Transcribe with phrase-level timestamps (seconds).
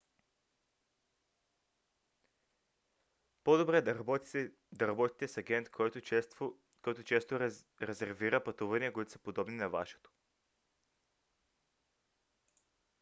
[3.43, 6.01] по-добре да работите с агент който
[7.05, 7.39] често
[7.81, 10.11] резервира пътувания които са подобни на вашето